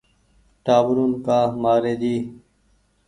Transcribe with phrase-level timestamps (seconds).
[0.63, 2.15] ٽآٻرون ڪآ مآري جي